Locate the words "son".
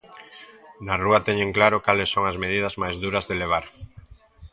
2.13-2.23